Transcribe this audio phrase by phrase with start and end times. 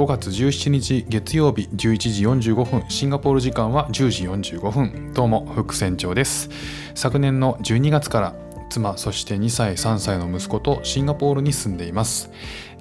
[0.00, 2.84] 5月17日月曜日11時45分。
[2.88, 5.12] シンガポール時間は10時45分。
[5.12, 6.48] どうも副船長です。
[6.94, 8.34] 昨年の12月から
[8.70, 12.30] 妻そして2歳3歳の息子とシンガポールに住んでいます。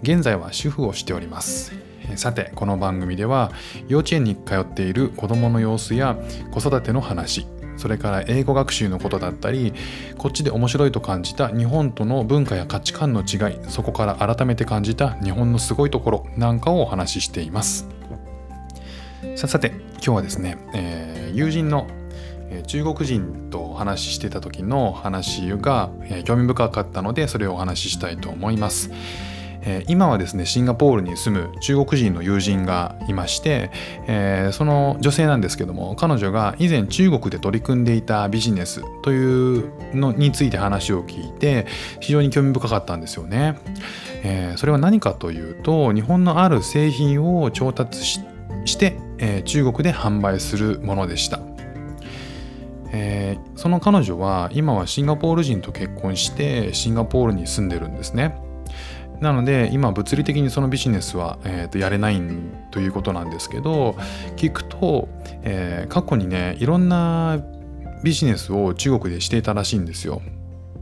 [0.02, 1.74] 現在は主婦をしております。
[2.16, 3.52] さてこの番組では
[3.90, 6.18] 幼稚園に通っている子どもの様子や
[6.52, 7.46] 子育ての話
[7.80, 9.74] それから英語学習のことだったり
[10.18, 17.88] こっちで面白いと感じた日本との文化や価値観の違いそこから改めて感じた日本のすごいところなんかをお話ししています
[19.36, 21.88] ささて今日はですね、えー、友人の
[22.68, 25.92] 中国人とお話ししてた時の話が
[26.26, 28.92] 興味深かったのでそれをお話ししたいと思います。
[29.62, 33.72] え今はですねシンガポールに住む中国人の友人がいまして、
[34.08, 41.66] えー、その女性なんですけども彼女が以前中国で取り組んでいたビジネスというのについて話を聞いて
[42.00, 43.58] 非常に興味深かったんですよね。
[44.24, 51.40] えー、それは何かというと日本のある製品を調達して、え、中国で販売するものでした。
[52.92, 58.49] えー、その彼女は今はシンガポール人と結婚してシンガポールに住んでるんですね。
[59.22, 62.22] なので今物理的にそのビジネスは、えー、とやれない
[62.72, 63.92] ということなんですけど
[64.38, 65.10] 聞くと、
[65.44, 67.44] えー、過去にねいろんな
[68.04, 70.22] ビジネスを中国でしていたらしいんですよ。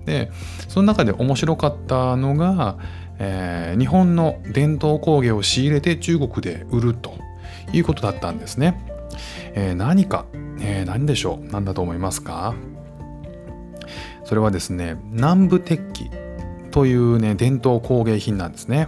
[0.05, 0.31] で
[0.69, 2.77] その中で面白かったのが、
[3.19, 7.15] えー、日本の伝統工芸を仕入れて中国で売ると
[7.73, 8.81] いうことだったんですね。
[9.55, 10.25] えー、何か、
[10.61, 11.51] えー、何でしょう？
[11.51, 12.53] 何だと思いますか？
[14.23, 16.11] それはですね南部鉄器
[16.77, 18.87] というね伝統工芸品なんですね。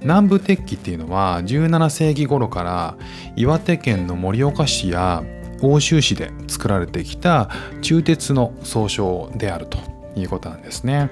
[0.00, 2.96] 南部鉄器っていうのは17世紀頃から
[3.34, 5.24] 岩手県の盛岡市や
[5.60, 7.50] 奥州市で作られてきた
[7.82, 9.78] 鋳鉄の総称であると
[10.14, 11.10] いうことなんですね。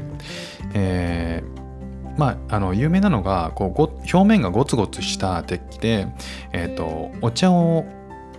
[0.73, 6.07] えー、まあ、あの有名なのがこう表面がゴツゴツした鉄器で、
[6.53, 7.85] えーとお茶を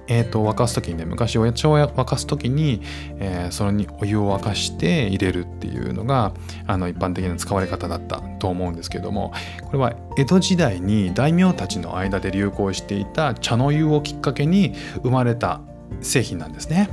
[0.10, 2.82] えーと、沸かす時にね昔お茶を沸かす時に、
[3.20, 6.34] えー、それにお湯を沸かして入れるっていうのが
[6.68, 9.32] あの一般的な使われ方だったと思うんですけども
[9.64, 15.62] これは江戸時代に大名たちの間で流行していた茶の湯をきっかけに生まれた
[16.02, 16.90] 製品なんですね。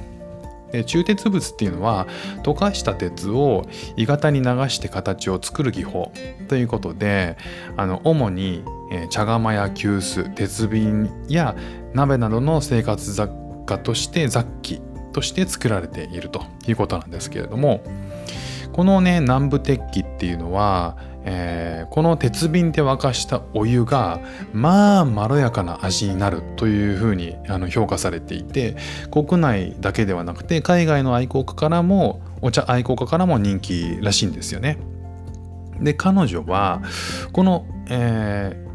[0.73, 2.07] で鋳鉄物っていうのは
[2.43, 3.67] 溶かした鉄を
[3.97, 6.13] 鋳型に流して形を作る技法
[6.49, 7.37] ということで
[7.77, 8.65] あの主に
[9.11, 11.57] 茶釜や急須鉄瓶や
[11.95, 13.31] 鍋などの生活雑
[13.67, 14.81] 貨として雑器
[15.13, 17.81] として作られているということなんですけれども
[18.73, 24.21] このね南部鉄器っていうのは、えー、この鉄瓶で沸かしたお湯が
[24.53, 28.77] まあまろやかな味になるというふうにあの評価されていて
[29.11, 34.79] 国内だけではなくて海外の愛好家からもお茶愛好家からも人気らしいんですよね。
[35.81, 36.81] で彼女は
[37.33, 38.67] この、えー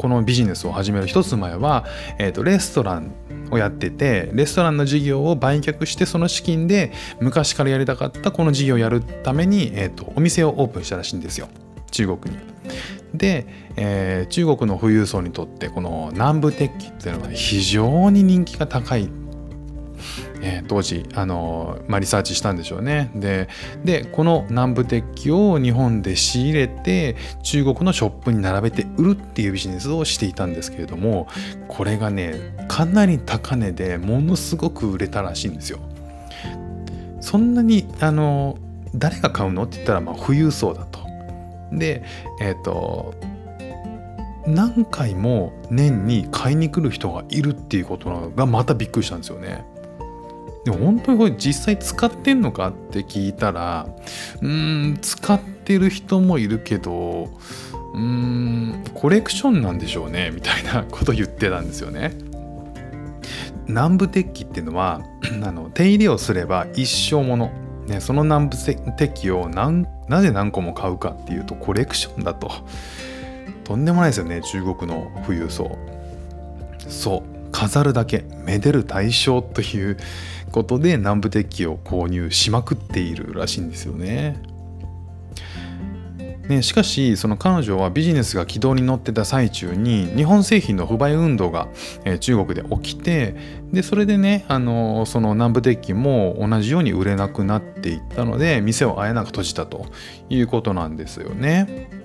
[0.00, 1.84] このビジネスを始める一つ前は、
[2.18, 3.12] えーと、レストラン
[3.50, 11.48] をやっててレストランの事業を売却してその資金で昔からやりたかったこの事業をやるために、えーと、お店をオープンしたらしいんですよ
[11.90, 12.40] 中国に。
[13.14, 13.46] で、
[13.76, 19.08] えー、中国の富裕層にとってこの南部鉄器っていうのは非常に人気が高い
[20.42, 23.10] えー、当時あの、まあ、リサーチしたんでしょうね。
[23.14, 23.48] で
[23.84, 31.28] でこの南部鉄器を日本で仕入れて中国のショップに並べて売るっていうビジネスをしていたんですけれども
[31.68, 35.78] これがねかなり高値でものすごく売れたらしいんですよ。
[37.20, 38.56] そんなにあの
[38.94, 39.64] 誰が買うの？
[39.64, 41.00] って言ったらまあ富裕層だと。
[41.72, 42.02] で
[42.40, 43.14] えっ、ー、と
[44.46, 49.64] 何回も年に買いに来る人がいるっていうことがまたびっくりしたんですよね。
[50.64, 53.88] でも本当にこれ実際使ってんのかって聞いたら
[54.42, 57.30] うん使ってる人もいるけど
[57.94, 62.12] うーんコレクションなんでしょうねみたいなこと言ってたんですよね。
[63.66, 65.00] 南部鉄器っていうのは
[65.42, 67.50] あの手入れをすれば一生もの、
[67.86, 69.70] ね、その南部鉄器をな
[70.22, 72.50] ぜ何個も買うかっていうとコレクションだと。
[73.64, 75.78] とんでもないですよね中国の富裕層。
[76.88, 77.39] そう。
[77.52, 79.96] 飾るだけめでる対象という
[80.52, 84.42] ことで南部鉄器を購入しまくっているらしいんですよね。
[86.50, 91.68] ね、しかしその彼女はビジネスが軌道に乗ってた最中に日本製品の不買運動が、
[92.04, 93.36] え、中国で起きて
[93.72, 99.86] でそれでねあのその南部鉄器も同じように売れなくなっていったので店をあえなく閉じたと
[100.28, 101.99] いうことなんですよね。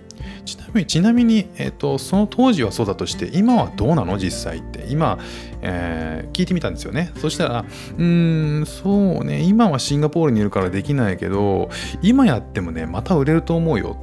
[0.46, 4.18] ちなみにちなみに、えーと、その当時はそうだとして今はどうなの？
[4.18, 4.86] 実際って。
[4.88, 5.20] 今、
[5.62, 7.12] えー、聞いてみたんですよね。
[7.18, 9.42] そしたらうーんそうね。
[9.42, 11.70] 今はシンガポールにいるからできないけど
[12.02, 13.98] 今やってもねまた売れると思うよ。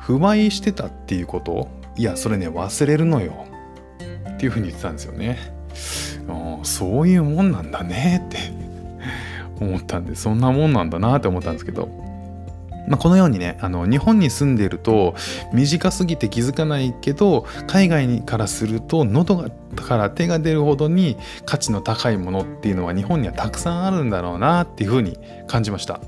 [0.00, 1.68] 不買してたっていうこと？
[1.96, 3.46] いやそれね忘れるのよ。
[4.34, 5.38] っていうふうに言ってたんですよね。
[6.64, 8.38] そういうもんなんだねって
[9.64, 12.13] 思ったんでそんなもんなんだなって思ったんですけど。
[12.86, 15.14] まあ、このようにねあの日本に住んでいると
[15.52, 26.00] 短すぎて気づかないけど海外からすると喉がから手が出るほどに価値の高いものっていうのは日本にはたくさんあるんだろうなっていうふうに感じました。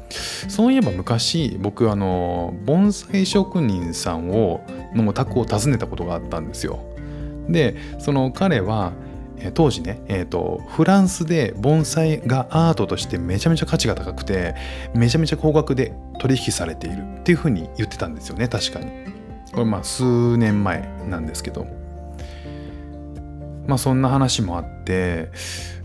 [0.49, 4.61] そういえば昔僕あの盆栽職人さんを
[4.94, 6.78] のお宅を訪ねたことがあったんですよ。
[7.49, 8.93] でその彼は
[9.55, 14.55] 当時ね、えーと、フランスで盆栽がアートとしてめちゃめちゃ価値が高くて
[14.94, 18.91] めちゃめちゃ高額で取引されているっていうふうに言ってたんですよね確かに。
[19.53, 21.67] これまあ数年前なんですけど。
[23.67, 25.31] まあそんな話もあって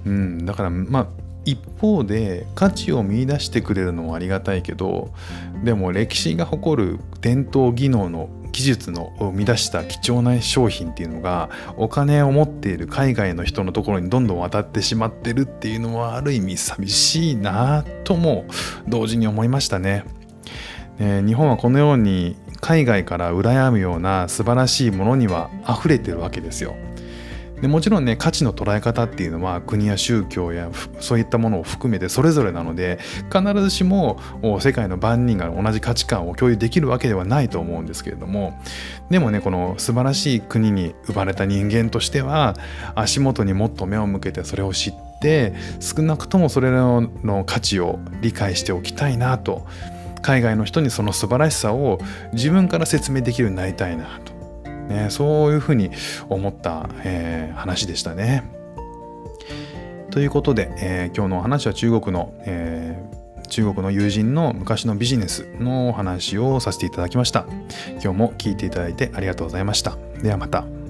[0.06, 1.08] うんだからまあ
[1.46, 5.12] 一方で価値を見いだしてくれるのもありがたいけど
[5.64, 18.46] でも歴史が誇る伝統技能の技術の生み出した貴重な商品っていうのがお金を持っている海外の人のところにどんどん渡ってしまってるっていうのはある意味寂しいなとも
[18.88, 20.06] 同時に思いましたね。
[21.00, 26.76] ね日本はこのように海外から羨むような素晴らしいものには溢れてるわけですよ。
[27.62, 30.70] でもちろんね価値の捉え方っていうのは国や宗教や
[31.00, 33.00] そういったものを含めてそれぞれなので
[33.32, 34.20] 必ずしも
[34.60, 38.60] 世界の万人が同じ価値観を共有できるわけではないと思うんですけれども
[39.10, 42.56] でもねこの素晴らしい国に生まれた人間としては
[42.96, 49.68] 足元にもっと目を向けてそれを知って少なくともそれらの価値を理解しておきたいなと
[50.22, 52.00] 海外の人にその素晴らしさを
[52.34, 54.31] 自分から説明できるようになりたいなと
[54.92, 55.92] ね、そういうふうに
[56.30, 58.44] 思った、えー、話でしたね。
[60.12, 67.46] ということで、えー、今日のお話は中国の、えー、中国の友人の昔のビジネスのお話をさせていただきました。
[67.92, 69.98] 今日も聞いていただいてありがとうございました。
[70.22, 70.81] ではまた。